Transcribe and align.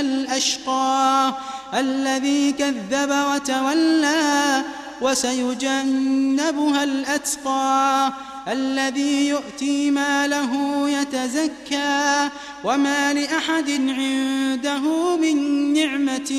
الأشقى 0.00 1.34
الذي 1.74 2.52
كذب 2.52 3.10
وتولى 3.34 4.62
وسيجنبها 5.00 6.84
الأتقى 6.84 8.12
الذي 8.48 9.28
يؤتي 9.28 9.90
ماله 9.90 10.84
يتزكى 10.88 12.28
وما 12.64 13.12
لأحد 13.12 13.70
عنده 13.70 15.16
من 15.16 15.72
نعمة 15.72 16.32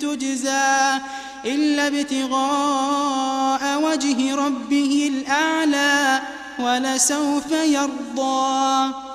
تجزى 0.00 1.00
إلا 1.44 1.86
ابتغاء 1.86 3.82
وجه 3.82 4.34
ربه 4.34 5.12
الأعلى 5.14 6.20
ولسوف 6.58 7.52
يرضى 7.52 9.05